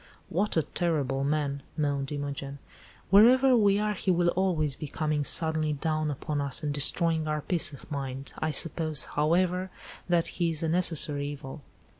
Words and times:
"What 0.29 0.57
a 0.57 0.63
terrible 0.63 1.23
man!" 1.23 1.61
moaned 1.77 2.11
Imogen. 2.11 2.57
"Wherever 3.11 3.55
we 3.55 3.77
are 3.77 3.93
he 3.93 4.09
will 4.09 4.29
always 4.29 4.75
be 4.75 4.87
coming 4.87 5.23
suddenly 5.23 5.73
down 5.73 6.09
upon 6.09 6.41
us 6.41 6.63
and 6.63 6.73
destroying 6.73 7.27
our 7.27 7.41
peace 7.41 7.71
of 7.71 7.91
mind. 7.91 8.33
I 8.39 8.49
suppose, 8.49 9.05
however, 9.13 9.69
that 10.09 10.25
he 10.41 10.49
is 10.49 10.63
a 10.63 10.69
necessary 10.69 11.27
evil." 11.27 11.61